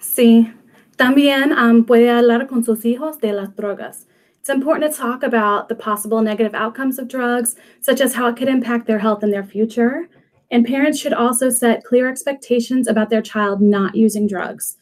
Sí, 0.00 0.48
también 0.96 1.54
puede 1.84 2.10
hablar 2.10 2.48
con 2.48 2.64
sus 2.64 2.84
hijos 2.84 3.20
de 3.20 3.34
las 3.34 3.54
drogas. 3.54 4.08
It's 4.42 4.50
important 4.50 4.90
to 4.90 4.98
talk 4.98 5.22
about 5.22 5.68
the 5.68 5.76
possible 5.76 6.20
negative 6.20 6.52
outcomes 6.52 6.98
of 6.98 7.06
drugs, 7.06 7.54
such 7.80 8.00
as 8.00 8.12
how 8.12 8.26
it 8.26 8.36
could 8.36 8.48
impact 8.48 8.88
their 8.88 8.98
health 8.98 9.22
in 9.22 9.30
their 9.30 9.44
future. 9.44 10.08
And 10.50 10.66
parents 10.66 10.98
should 10.98 11.12
also 11.12 11.48
set 11.48 11.84
clear 11.84 12.08
expectations 12.08 12.88
about 12.88 13.08
their 13.08 13.22
child 13.22 13.60
not 13.60 13.94
using 13.94 14.26
drugs. 14.26 14.76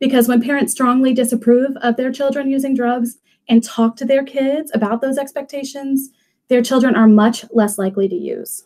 Because 0.00 0.26
when 0.26 0.42
parents 0.42 0.72
strongly 0.72 1.14
disapprove 1.14 1.76
of 1.76 1.96
their 1.96 2.10
children 2.10 2.50
using 2.50 2.74
drugs, 2.74 3.18
and 3.48 3.62
talk 3.62 3.94
to 3.98 4.04
their 4.04 4.24
kids 4.24 4.72
about 4.74 5.00
those 5.00 5.16
expectations, 5.16 6.10
their 6.48 6.60
children 6.60 6.96
are 6.96 7.06
much 7.06 7.44
less 7.52 7.78
likely 7.78 8.08
to 8.08 8.16
use. 8.16 8.64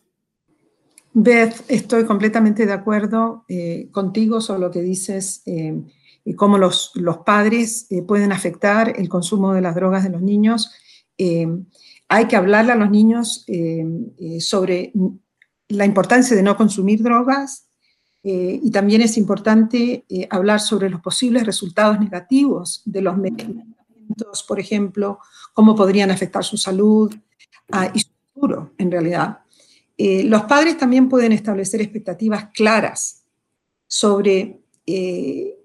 Beth, 1.14 1.68
estoy 1.68 2.06
completamente 2.06 2.64
de 2.64 2.72
acuerdo 2.72 3.44
eh, 3.50 3.90
contigo 3.92 4.40
sobre 4.40 4.60
lo 4.60 4.70
que 4.70 4.80
dices 4.80 5.42
eh, 5.44 5.78
y 6.24 6.34
cómo 6.34 6.58
los, 6.58 6.92
los 6.94 7.18
padres 7.18 7.86
eh, 7.90 8.02
pueden 8.02 8.32
afectar 8.32 8.94
el 8.98 9.08
consumo 9.08 9.52
de 9.52 9.60
las 9.60 9.74
drogas 9.74 10.04
de 10.04 10.10
los 10.10 10.22
niños. 10.22 10.72
Eh, 11.18 11.46
hay 12.08 12.26
que 12.26 12.36
hablarle 12.36 12.72
a 12.72 12.76
los 12.76 12.90
niños 12.90 13.44
eh, 13.48 13.84
eh, 14.18 14.40
sobre 14.40 14.92
la 15.68 15.84
importancia 15.84 16.36
de 16.36 16.42
no 16.42 16.56
consumir 16.56 17.02
drogas 17.02 17.68
y 18.24 18.70
también 18.70 19.02
es 19.02 19.18
importante 19.18 20.04
hablar 20.30 20.60
sobre 20.60 20.88
los 20.88 21.00
posibles 21.00 21.44
resultados 21.44 21.98
negativos 21.98 22.82
de 22.84 23.02
los 23.02 23.16
medicamentos 23.16 23.72
por 24.46 24.60
ejemplo, 24.60 25.18
cómo 25.52 25.74
podrían 25.74 26.10
afectar 26.10 26.44
su 26.44 26.56
salud 26.56 27.14
uh, 27.72 27.90
y 27.94 28.00
su 28.00 28.08
futuro, 28.32 28.72
en 28.78 28.90
realidad. 28.90 29.40
Eh, 29.96 30.24
los 30.24 30.42
padres 30.44 30.78
también 30.78 31.08
pueden 31.08 31.32
establecer 31.32 31.80
expectativas 31.80 32.46
claras 32.54 33.24
sobre, 33.86 34.60
eh, 34.86 35.56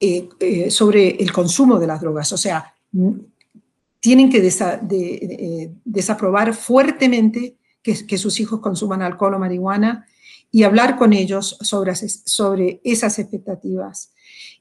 eh, 0.00 0.70
sobre 0.70 1.08
el 1.08 1.32
consumo 1.32 1.78
de 1.78 1.86
las 1.86 2.00
drogas. 2.00 2.32
O 2.32 2.36
sea, 2.36 2.74
tienen 4.00 4.30
que 4.30 4.40
de, 4.40 5.72
desaprobar 5.84 6.54
fuertemente 6.54 7.56
que, 7.82 8.18
sus 8.18 8.38
hijos 8.40 8.60
consuman 8.60 9.02
alcohol 9.02 9.34
o 9.34 9.38
marihuana 9.38 10.06
y 10.50 10.62
hablar 10.62 10.96
con 10.96 11.12
ellos 11.12 11.56
sobre, 11.60 11.94
sobre 11.96 12.80
esas 12.84 13.18
expectativas. 13.18 14.12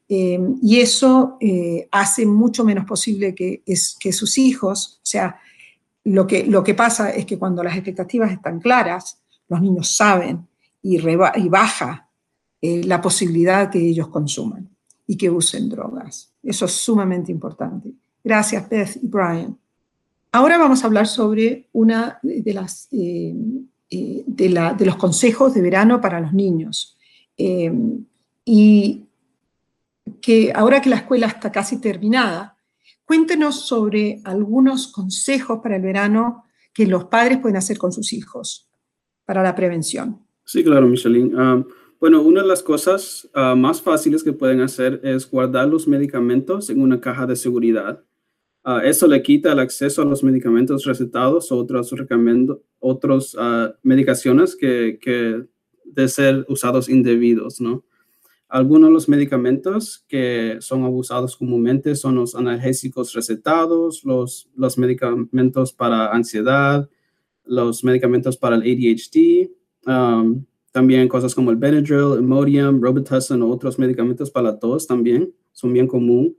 Eh, 0.10 0.40
y 0.62 0.80
eso 0.80 1.38
eh, 1.42 1.88
hace 1.92 2.26
mucho 2.26 2.64
menos 2.64 2.86
posible 2.86 3.36
que, 3.36 3.64
que 4.00 4.14
sus 4.14 4.38
hijos, 4.38 5.00
o 5.04 5.06
sea, 5.06 5.40
lo 6.06 6.26
que, 6.26 6.46
lo 6.46 6.64
que 6.64 6.74
pasa 6.74 7.10
es 7.10 7.26
que 7.26 7.38
cuando 7.38 7.64
las 7.64 7.76
expectativas 7.76 8.32
están 8.32 8.60
claras, 8.60 9.20
los 9.50 9.62
niños 9.62 9.96
saben 9.96 10.48
y, 10.82 10.98
y 10.98 11.50
baja 11.50 12.10
eh, 12.62 12.84
la 12.86 13.02
posibilidad 13.02 13.70
que 13.70 13.80
ellos 13.80 14.08
consuman 14.08 14.77
y 15.08 15.16
que 15.18 15.30
usen 15.30 15.70
drogas. 15.70 16.34
Eso 16.44 16.66
es 16.66 16.74
sumamente 16.74 17.32
importante. 17.32 17.94
Gracias, 18.24 18.70
Beth 18.70 18.98
y 19.02 19.08
Brian. 19.08 19.58
Ahora 20.34 20.58
vamos 20.58 20.84
a 20.84 20.88
hablar 20.88 21.08
sobre 21.08 21.70
una 21.72 22.20
de, 22.22 22.54
las, 22.54 22.90
eh, 22.92 23.34
eh, 23.90 24.24
de, 24.28 24.74
de, 24.78 24.86
los 24.86 24.98
consejos 24.98 25.54
de 25.54 25.62
verano 25.62 26.02
para 26.02 26.20
los 26.20 26.34
niños. 26.34 26.98
Eh, 27.38 27.72
y 28.44 29.06
que 30.22 30.52
ahora 30.54 30.82
que 30.82 30.90
la 30.90 30.98
escuela 30.98 31.28
está 31.28 31.52
casi 31.52 31.80
terminada, 31.80 32.58
cuéntenos 33.06 33.62
sobre 33.66 34.22
algunos 34.26 34.88
consejos 34.88 35.60
para 35.64 35.78
el 35.78 35.82
verano 35.82 36.44
que 36.74 36.86
los 36.86 37.06
padres 37.06 37.40
pueden 37.40 37.58
hacer 37.58 37.78
con 37.78 37.92
sus 37.92 38.14
hijos 38.14 38.70
para 39.26 39.42
la 39.42 39.56
prevención. 39.56 40.20
Sí, 40.46 40.64
claro, 40.64 40.88
Micheline. 40.88 41.36
Um, 41.36 41.66
bueno, 42.00 42.22
una 42.22 42.42
de 42.42 42.48
las 42.48 42.62
cosas 42.62 43.30
uh, 43.36 43.56
más 43.56 43.82
fáciles 43.82 44.24
que 44.24 44.34
pueden 44.34 44.62
hacer 44.62 45.02
es 45.04 45.30
guardar 45.30 45.68
los 45.68 45.88
medicamentos 45.88 46.70
en 46.70 46.82
una 46.82 47.02
caja 47.02 47.26
de 47.26 47.36
seguridad. 47.36 48.04
Uh, 48.64 48.80
eso 48.84 49.08
le 49.08 49.22
quita 49.24 49.54
el 49.54 49.60
acceso 49.60 50.02
a 50.02 50.06
los 50.06 50.24
medicamentos 50.24 50.86
recetados 50.86 51.52
o 51.52 51.58
otras 51.58 51.92
otros, 52.80 53.34
uh, 53.36 53.74
medicaciones 53.82 54.56
que, 54.56 55.00
que 55.02 55.44
de 55.86 56.08
ser 56.08 56.46
usados 56.50 56.90
indebidos, 56.90 57.60
¿no? 57.62 57.84
Algunos 58.50 58.90
de 58.90 58.94
los 58.94 59.10
medicamentos 59.10 60.06
que 60.08 60.58
son 60.62 60.84
abusados 60.84 61.36
comúnmente 61.36 61.96
son 61.96 62.16
los 62.16 62.34
analgésicos 62.34 63.14
recetados, 63.14 64.06
los, 64.06 64.48
los 64.56 64.78
medicamentos 64.78 65.74
para 65.74 66.14
ansiedad, 66.14 66.90
los 67.44 67.84
medicamentos 67.84 68.38
para 68.38 68.56
el 68.56 68.62
ADHD, 68.62 69.50
um, 69.86 70.46
también 70.78 71.08
cosas 71.08 71.34
como 71.34 71.50
el 71.50 71.58
Benadryl, 71.58 72.20
Imodium, 72.20 72.80
Robitussin 72.80 73.42
o 73.42 73.50
otros 73.50 73.80
medicamentos 73.80 74.30
para 74.30 74.52
la 74.52 74.60
tos 74.60 74.86
también 74.86 75.34
son 75.52 75.74
bien 75.74 75.88
común. 75.88 76.38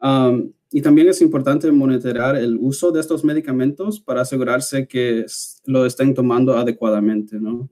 Um, 0.00 0.50
y 0.72 0.80
también 0.80 1.10
es 1.10 1.20
importante 1.20 1.70
monitorear 1.70 2.36
el 2.36 2.56
uso 2.58 2.90
de 2.90 3.00
estos 3.00 3.22
medicamentos 3.22 4.00
para 4.00 4.22
asegurarse 4.22 4.88
que 4.88 5.26
lo 5.66 5.84
estén 5.84 6.14
tomando 6.14 6.56
adecuadamente, 6.56 7.38
¿no? 7.38 7.68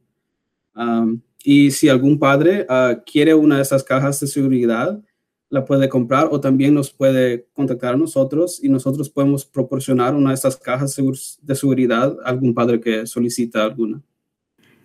Um, 0.76 1.23
y 1.42 1.70
si 1.70 1.88
algún 1.88 2.18
padre 2.18 2.66
uh, 2.68 3.00
quiere 3.11 3.32
una 3.32 3.56
de 3.56 3.62
esas 3.62 3.82
cajas 3.82 4.20
de 4.20 4.26
seguridad, 4.26 5.02
la 5.49 5.64
puede 5.64 5.88
comprar 5.88 6.28
o 6.30 6.38
también 6.38 6.75
nos 6.75 6.90
puede 6.90 7.49
contactar 7.54 7.94
a 7.94 7.96
nosotros 7.96 8.62
y 8.62 8.68
nosotros 8.68 9.08
podemos 9.08 9.46
proporcionar 9.46 10.14
una 10.14 10.28
de 10.30 10.34
estas 10.34 10.58
cajas 10.58 10.94
de 11.40 11.54
seguridad 11.54 12.14
a 12.23 12.28
algún 12.28 12.52
padre 12.52 12.78
que 12.78 13.06
solicita 13.06 13.64
alguna. 13.64 14.02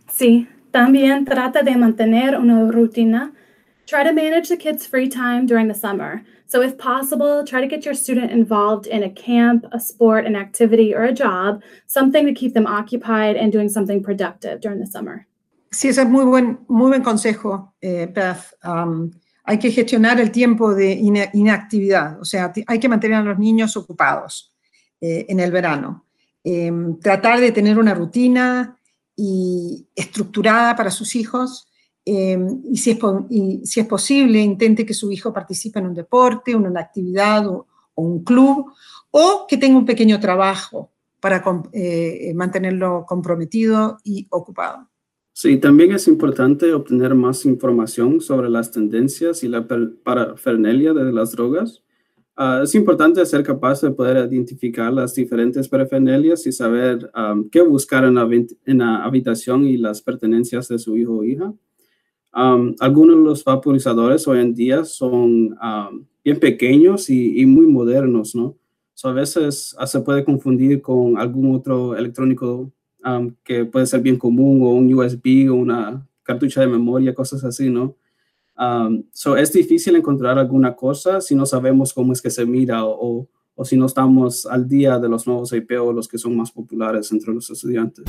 Sí, 0.09 0.47
también 0.71 1.25
trata 1.25 1.63
de 1.63 1.75
mantener 1.75 2.37
una 2.37 2.71
rutina. 2.71 3.31
Try 3.85 4.03
to 4.03 4.13
manage 4.13 4.49
the 4.49 4.57
kids' 4.57 4.85
free 4.85 5.09
time 5.09 5.45
during 5.45 5.67
the 5.67 5.73
summer. 5.73 6.23
So, 6.45 6.61
if 6.61 6.77
possible, 6.77 7.43
try 7.45 7.61
to 7.61 7.67
get 7.67 7.85
your 7.85 7.93
student 7.93 8.31
involved 8.31 8.87
in 8.87 9.03
a 9.03 9.09
camp, 9.09 9.65
a 9.71 9.79
sport, 9.79 10.25
an 10.25 10.35
activity, 10.35 10.95
or 10.95 11.03
a 11.03 11.13
job, 11.13 11.61
something 11.85 12.25
to 12.25 12.33
keep 12.33 12.53
them 12.53 12.65
occupied 12.65 13.35
and 13.35 13.51
doing 13.51 13.69
something 13.69 14.01
productive 14.01 14.59
during 14.59 14.79
the 14.79 14.87
summer. 14.87 15.27
Sí, 15.71 15.89
ese 15.89 16.01
es 16.01 16.09
muy 16.09 16.25
buen, 16.25 16.59
muy 16.67 16.89
buen 16.89 17.03
consejo, 17.03 17.73
eh, 17.81 18.07
Beth. 18.07 18.53
Um, 18.63 19.11
hay 19.43 19.57
que 19.59 19.71
gestionar 19.71 20.19
el 20.19 20.31
tiempo 20.31 20.73
de 20.73 20.93
inactividad, 21.33 22.19
o 22.19 22.25
sea, 22.25 22.51
hay 22.67 22.79
que 22.79 22.89
mantener 22.89 23.17
a 23.17 23.23
los 23.23 23.39
niños 23.39 23.75
ocupados 23.77 24.53
eh, 25.01 25.25
en 25.29 25.39
el 25.39 25.51
verano. 25.51 26.05
Eh, 26.43 26.71
tratar 27.01 27.39
de 27.39 27.51
tener 27.51 27.77
una 27.77 27.93
rutina 27.93 28.78
y 29.21 29.85
estructurada 29.93 30.77
para 30.77 30.91
sus 30.91 31.13
hijos 31.17 31.67
eh, 32.05 32.39
y, 32.63 32.77
si 32.77 32.91
es, 32.91 32.99
si 33.63 33.79
es, 33.81 33.85
posible, 33.85 34.39
intente 34.39 34.85
que 34.85 34.93
su 34.93 35.11
hijo 35.11 35.33
participe 35.33 35.79
en 35.79 35.87
un 35.87 35.93
deporte, 35.93 36.51
en 36.51 36.65
una 36.65 36.79
actividad 36.79 37.45
o, 37.47 37.67
o 37.95 38.01
un 38.01 38.23
club, 38.23 38.71
o 39.11 39.45
que 39.47 39.57
tenga 39.57 39.77
un 39.77 39.85
pequeño 39.85 40.21
trabajo 40.21 40.93
para 41.19 41.43
eh, 41.73 42.31
mantenerlo 42.33 43.05
comprometido 43.05 43.97
y 44.05 44.25
ocupado. 44.29 44.87
Sí, 45.33 45.57
también 45.57 45.91
es 45.91 46.07
importante 46.07 46.73
obtener 46.73 47.13
más 47.13 47.45
información 47.45 48.21
sobre 48.21 48.49
las 48.49 48.71
tendencias 48.71 49.43
y 49.43 49.49
la 49.49 49.67
parafernalia 49.67 50.93
de 50.93 51.11
las 51.11 51.33
drogas. 51.33 51.83
Uh, 52.39 52.63
es 52.63 52.73
importante 52.73 53.25
ser 53.25 53.43
capaz 53.43 53.81
de 53.81 53.91
poder 53.91 54.31
identificar 54.31 54.93
las 54.93 55.13
diferentes 55.13 55.67
parafernalias 55.67 56.47
y 56.47 56.53
saber 56.53 57.11
um, 57.13 57.49
qué 57.49 57.59
buscar 57.59 58.05
en 58.05 58.15
la, 58.15 58.23
en 58.23 58.77
la, 58.77 59.03
habitación 59.03 59.65
y 59.65 59.75
las 59.75 60.01
pertenencias 60.01 60.69
de 60.69 60.79
su 60.79 60.95
hijo 60.95 61.17
o 61.17 61.23
hija. 61.25 61.53
Um, 62.33 62.75
algunos 62.79 63.17
de 63.17 63.23
los 63.23 63.43
vaporizadores 63.43 64.25
hoy 64.25 64.39
en 64.39 64.55
día 64.55 64.85
son 64.85 65.57
um, 65.61 66.05
bien 66.23 66.39
pequeños 66.39 67.09
y, 67.09 67.45
muy 67.45 67.67
modernos, 67.67 68.33
¿no? 68.33 68.55
a 69.03 69.11
veces 69.11 69.75
ah, 69.77 69.85
se 69.85 69.99
puede 69.99 70.23
confundir 70.23 70.81
con 70.81 71.17
algún 71.17 71.53
otro 71.55 71.93
electrónico 71.95 72.71
que 73.43 73.65
puede 73.65 73.85
ser 73.85 73.99
bien 73.99 74.17
común 74.17 74.61
o 74.61 74.69
un 74.69 74.93
USB 74.93 75.49
o 75.51 75.55
una 75.55 76.07
cartucha 76.23 76.61
de 76.61 76.67
memoria, 76.67 77.13
cosas 77.13 77.43
así, 77.43 77.69
¿no? 77.69 77.97
So 79.13 79.37
es 79.37 79.53
difícil 79.53 79.95
encontrar 79.95 80.37
alguna 80.37 80.75
cosa 80.75 81.21
si 81.21 81.35
no 81.35 81.45
sabemos 81.45 81.93
cómo 81.93 82.13
es 82.13 82.21
que 82.21 82.29
se 82.29 82.45
mira 82.45 82.85
o, 82.85 83.29
o 83.55 83.65
si 83.65 83.77
no 83.77 83.85
estamos 83.85 84.45
al 84.45 84.67
día 84.67 84.99
de 84.99 85.09
los 85.09 85.27
nuevos 85.27 85.53
IPO, 85.53 85.93
los 85.93 86.07
que 86.07 86.17
son 86.17 86.35
más 86.35 86.51
populares 86.51 87.11
entre 87.11 87.33
los 87.33 87.49
estudiantes. 87.49 88.05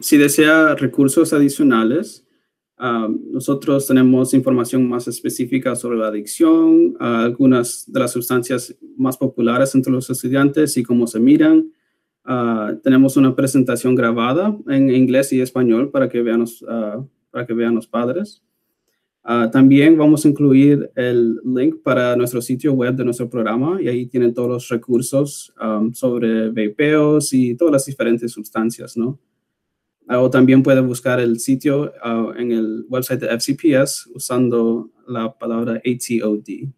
Si 0.00 0.16
desea 0.16 0.74
recursos 0.76 1.32
adicionales, 1.32 2.26
nosotros 2.78 3.86
tenemos 3.86 4.32
información 4.32 4.88
más 4.88 5.06
específica 5.08 5.76
sobre 5.76 5.98
la 5.98 6.06
adicción, 6.06 6.96
algunas 6.98 7.84
de 7.86 8.00
las 8.00 8.12
sustancias 8.12 8.74
más 8.96 9.18
populares 9.18 9.74
entre 9.74 9.92
los 9.92 10.08
estudiantes 10.08 10.76
y 10.78 10.82
cómo 10.82 11.06
se 11.06 11.20
miran. 11.20 11.70
Ah, 12.24 12.74
tenemos 12.82 13.16
una 13.16 13.34
presentación 13.34 13.94
grabada 13.94 14.56
en 14.68 14.90
inglés 14.90 15.32
y 15.32 15.40
español 15.40 15.90
para 15.90 16.08
que 16.08 16.22
vean 16.22 16.40
los, 16.40 16.64
ah, 16.68 17.04
para 17.30 17.46
que 17.46 17.54
vean 17.54 17.74
los 17.74 17.86
padres. 17.86 18.42
Ah, 19.22 19.50
también 19.52 19.96
vamos 19.96 20.24
a 20.24 20.28
incluir 20.28 20.90
el 20.96 21.40
link 21.44 21.82
para 21.82 22.16
nuestro 22.16 22.40
sitio 22.40 22.72
web 22.72 22.94
de 22.94 23.04
nuestro 23.04 23.28
programa 23.28 23.80
y 23.80 23.88
ahí 23.88 24.06
tienen 24.06 24.32
todos 24.32 24.48
los 24.48 24.68
recursos 24.68 25.52
sobre 25.92 26.48
vapeos 26.48 27.32
y 27.32 27.54
todas 27.54 27.72
las 27.72 27.84
diferentes 27.84 28.32
sustancias, 28.32 28.96
¿no? 28.96 29.18
o 30.18 30.28
también 30.28 30.62
puede 30.62 30.80
buscar 30.80 31.20
el 31.20 31.38
sitio 31.38 31.92
uh, 32.04 32.32
en 32.36 32.50
el 32.50 32.84
website 32.88 33.20
de 33.20 33.28
FCPS 33.28 34.08
usando 34.12 34.90
la 35.06 35.32
palabra 35.32 35.74
ATOD. 35.74 36.68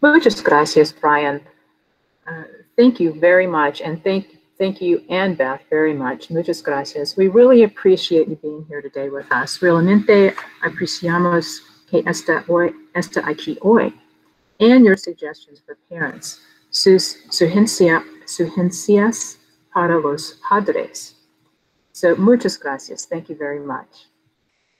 Muchas 0.00 0.42
gracias, 0.44 0.94
Brian. 1.00 1.42
Thank 2.76 3.00
you 3.00 3.12
very 3.18 3.46
much, 3.46 3.80
and 3.80 4.02
thank 4.04 4.38
thank 4.58 4.80
you 4.80 5.02
and 5.08 5.36
Beth 5.36 5.62
very 5.70 5.94
much. 5.94 6.30
Muchas 6.30 6.62
gracias. 6.62 7.16
We 7.16 7.28
really 7.28 7.62
appreciate 7.64 8.28
you 8.28 8.36
being 8.36 8.66
here 8.68 8.82
today 8.82 9.08
with 9.08 9.30
us. 9.32 9.58
Realmente 9.60 10.34
apreciamos 10.62 11.60
que 11.90 12.02
está 12.02 12.44
hoy, 12.48 12.74
está 12.94 13.22
aquí 13.24 13.58
hoy, 13.62 13.94
and 14.60 14.84
your 14.84 14.96
suggestions 14.96 15.60
for 15.64 15.76
parents. 15.88 16.40
Sus 16.70 17.16
sugerencias 17.30 18.02
para 19.72 19.98
los 19.98 20.38
padres. 20.48 21.14
So, 21.92 22.14
muchas 22.16 22.58
gracias. 22.58 23.06
Thank 23.06 23.30
you 23.30 23.36
very 23.36 23.60
much. 23.60 24.10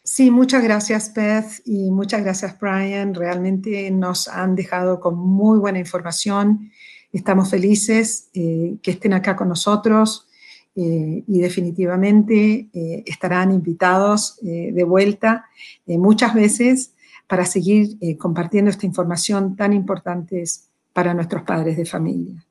Sí, 0.05 0.31
muchas 0.31 0.63
gracias, 0.63 1.13
Beth, 1.13 1.61
y 1.65 1.91
muchas 1.91 2.23
gracias, 2.23 2.59
Brian. 2.61 3.15
Realmente 3.15 3.91
nos 3.91 4.29
han 4.29 4.55
dejado 4.55 5.01
con 5.01 5.17
muy 5.17 5.59
buena 5.59 5.79
información. 5.79 6.71
Estamos 7.13 7.51
felices 7.51 8.29
eh, 8.35 8.77
que 8.83 8.91
estén 8.93 9.13
acá 9.13 9.37
con 9.37 9.49
nosotros 9.49 10.29
eh, 10.75 11.25
y 11.27 11.41
definitivamente 11.41 12.69
eh, 12.73 13.03
estarán 13.07 13.53
invitados 13.53 14.39
de 14.43 14.85
vuelta 14.85 15.47
muchas 15.87 16.35
veces 16.35 16.93
para 17.27 17.45
seguir 17.47 17.99
compartiendo 18.19 18.71
esta 18.71 18.87
información 18.87 19.57
tan 19.57 19.73
importante 19.73 20.45
para 20.93 21.15
nuestros 21.15 21.43
padres 21.43 21.77
de 21.77 21.85
familia. 21.85 22.47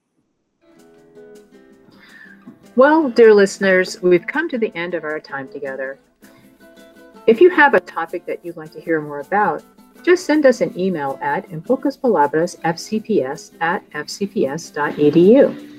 Well, 2.76 3.10
dear 3.10 3.34
listeners, 3.34 4.02
we've 4.02 4.28
come 4.28 4.50
to 4.50 4.58
the 4.58 4.72
end 4.76 4.96
of 4.96 5.06
our 5.06 5.22
time 5.22 5.48
together. 5.48 5.98
If 7.26 7.40
you 7.40 7.50
have 7.50 7.74
a 7.74 7.80
topic 7.80 8.26
that 8.26 8.44
you'd 8.44 8.58
like 8.58 8.74
to 8.74 8.82
hear 8.82 9.00
more 9.00 9.22
about, 9.22 9.64
just 10.06 10.26
send 10.28 10.46
us 10.46 10.62
an 10.62 10.80
email 10.80 11.18
at 11.20 11.50
enfocasPalabras.fcps 11.50 13.52
at 13.60 13.90
fcps.edu. 13.90 15.72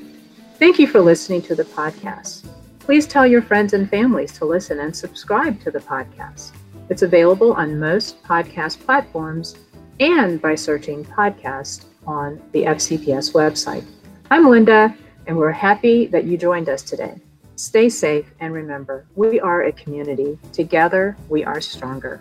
Thank 0.58 0.80
you 0.80 0.88
for 0.88 1.00
listening 1.00 1.42
to 1.42 1.54
the 1.54 1.64
podcast. 1.64 2.48
Please 2.80 3.06
tell 3.06 3.24
your 3.24 3.42
friends 3.42 3.72
and 3.72 3.88
families 3.88 4.36
to 4.38 4.44
listen 4.44 4.80
and 4.80 4.96
subscribe 4.96 5.60
to 5.60 5.70
the 5.70 5.78
podcast. 5.78 6.50
It's 6.90 7.02
available 7.02 7.52
on 7.52 7.78
most 7.78 8.20
podcast 8.24 8.84
platforms 8.84 9.54
and 10.00 10.42
by 10.42 10.56
searching 10.56 11.04
podcast 11.04 11.84
on 12.04 12.42
the 12.50 12.64
FCPS 12.64 13.32
website. 13.32 13.84
I'm 14.32 14.50
Linda 14.50 14.92
and 15.28 15.36
we're 15.36 15.52
happy 15.52 16.06
that 16.06 16.24
you 16.24 16.36
joined 16.36 16.68
us 16.68 16.82
today. 16.82 17.20
Stay 17.54 17.88
safe 17.88 18.26
and 18.40 18.52
remember, 18.52 19.06
we 19.14 19.38
are 19.38 19.62
a 19.62 19.72
community. 19.72 20.36
Together, 20.52 21.16
we 21.28 21.44
are 21.44 21.60
stronger. 21.60 22.20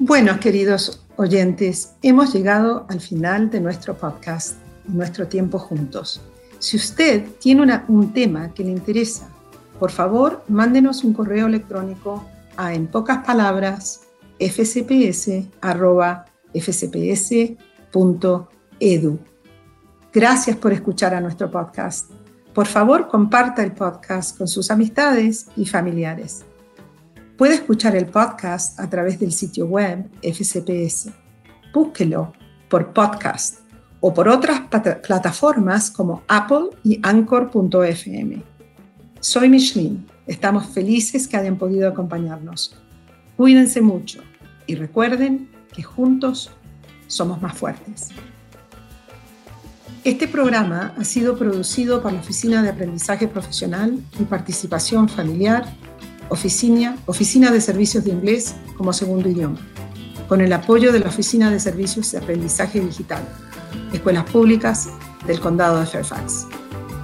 Bueno, 0.00 0.38
queridos 0.38 1.04
oyentes, 1.16 1.94
hemos 2.02 2.32
llegado 2.32 2.86
al 2.88 3.00
final 3.00 3.50
de 3.50 3.60
nuestro 3.60 3.96
podcast, 3.96 4.54
nuestro 4.86 5.26
tiempo 5.26 5.58
juntos. 5.58 6.22
Si 6.60 6.76
usted 6.76 7.26
tiene 7.40 7.82
un 7.88 8.12
tema 8.12 8.54
que 8.54 8.62
le 8.62 8.70
interesa, 8.70 9.28
por 9.80 9.90
favor, 9.90 10.44
mándenos 10.46 11.02
un 11.02 11.14
correo 11.14 11.48
electrónico 11.48 12.24
a 12.56 12.74
en 12.74 12.86
pocas 12.86 13.24
palabras 13.26 14.02
fcps.fcps.edu. 14.38 15.48
Gracias 20.12 20.56
por 20.56 20.72
escuchar 20.72 21.12
a 21.14 21.20
nuestro 21.20 21.50
podcast. 21.50 22.08
Por 22.54 22.68
favor, 22.68 23.08
comparta 23.08 23.64
el 23.64 23.72
podcast 23.72 24.38
con 24.38 24.46
sus 24.46 24.70
amistades 24.70 25.48
y 25.56 25.66
familiares. 25.66 26.44
Puede 27.38 27.54
escuchar 27.54 27.94
el 27.94 28.06
podcast 28.06 28.80
a 28.80 28.90
través 28.90 29.20
del 29.20 29.30
sitio 29.30 29.66
web 29.66 30.10
FCPS. 30.24 31.10
Búsquelo 31.72 32.32
por 32.68 32.92
podcast 32.92 33.60
o 34.00 34.12
por 34.12 34.28
otras 34.28 34.62
plataformas 35.06 35.88
como 35.88 36.24
Apple 36.26 36.70
y 36.82 36.98
Anchor.fm. 37.00 38.42
Soy 39.20 39.48
Michelin. 39.48 40.04
Estamos 40.26 40.66
felices 40.66 41.28
que 41.28 41.36
hayan 41.36 41.56
podido 41.56 41.88
acompañarnos. 41.88 42.76
Cuídense 43.36 43.82
mucho 43.82 44.20
y 44.66 44.74
recuerden 44.74 45.48
que 45.72 45.84
juntos 45.84 46.50
somos 47.06 47.40
más 47.40 47.56
fuertes. 47.56 48.08
Este 50.02 50.26
programa 50.26 50.92
ha 50.98 51.04
sido 51.04 51.38
producido 51.38 52.02
por 52.02 52.12
la 52.12 52.18
Oficina 52.18 52.64
de 52.64 52.70
Aprendizaje 52.70 53.28
Profesional 53.28 54.02
y 54.18 54.24
Participación 54.24 55.08
Familiar, 55.08 55.72
Oficina, 56.30 56.96
Oficina 57.06 57.50
de 57.50 57.60
Servicios 57.60 58.04
de 58.04 58.10
Inglés 58.10 58.54
como 58.76 58.92
segundo 58.92 59.28
idioma, 59.28 59.58
con 60.28 60.40
el 60.40 60.52
apoyo 60.52 60.92
de 60.92 61.00
la 61.00 61.08
Oficina 61.08 61.50
de 61.50 61.58
Servicios 61.58 62.12
de 62.12 62.18
Aprendizaje 62.18 62.80
Digital, 62.80 63.22
Escuelas 63.92 64.24
Públicas 64.30 64.90
del 65.26 65.40
Condado 65.40 65.80
de 65.80 65.86
Fairfax. 65.86 66.46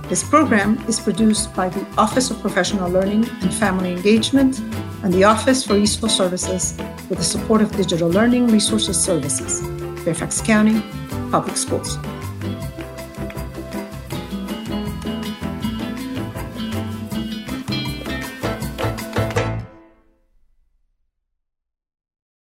This 0.09 0.23
program 0.23 0.79
is 0.87 1.01
produced 1.01 1.55
by 1.57 1.71
the 1.71 1.81
Office 1.97 2.31
of 2.31 2.41
Professional 2.41 2.91
Learning 2.91 3.25
and 3.41 3.53
Family 3.53 3.93
Engagement 3.93 4.61
and 5.03 5.13
the 5.13 5.25
Office 5.25 5.65
for 5.65 5.77
Useful 5.77 6.11
Services 6.11 6.77
with 7.09 7.19
the 7.19 7.25
support 7.25 7.63
of 7.63 7.75
Digital 7.75 8.11
Learning 8.11 8.47
Resources 8.47 9.03
Services, 9.03 9.63
Fairfax 10.05 10.43
County 10.43 10.83
Public 11.31 11.57
Schools. 11.57 11.99